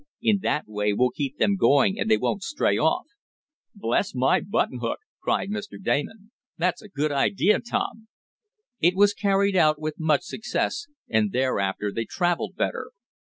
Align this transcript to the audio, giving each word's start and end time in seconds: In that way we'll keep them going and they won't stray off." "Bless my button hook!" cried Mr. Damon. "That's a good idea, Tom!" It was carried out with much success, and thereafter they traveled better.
In 0.19 0.39
that 0.41 0.67
way 0.67 0.93
we'll 0.93 1.11
keep 1.11 1.37
them 1.37 1.55
going 1.57 1.99
and 1.99 2.09
they 2.09 2.17
won't 2.17 2.41
stray 2.41 2.75
off." 2.75 3.05
"Bless 3.75 4.15
my 4.15 4.39
button 4.41 4.79
hook!" 4.79 4.97
cried 5.21 5.51
Mr. 5.51 5.79
Damon. 5.79 6.31
"That's 6.57 6.81
a 6.81 6.89
good 6.89 7.11
idea, 7.11 7.59
Tom!" 7.59 8.07
It 8.79 8.95
was 8.95 9.13
carried 9.13 9.55
out 9.55 9.79
with 9.79 9.99
much 9.99 10.23
success, 10.23 10.87
and 11.07 11.31
thereafter 11.31 11.91
they 11.91 12.05
traveled 12.05 12.55
better. 12.55 12.93